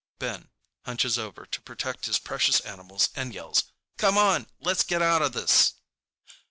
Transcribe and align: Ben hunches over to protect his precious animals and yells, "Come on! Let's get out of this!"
Ben 0.17 0.49
hunches 0.83 1.19
over 1.19 1.45
to 1.45 1.61
protect 1.61 2.07
his 2.07 2.17
precious 2.17 2.59
animals 2.61 3.09
and 3.15 3.35
yells, 3.35 3.65
"Come 3.99 4.17
on! 4.17 4.47
Let's 4.59 4.81
get 4.81 5.03
out 5.03 5.21
of 5.21 5.33
this!" 5.33 5.73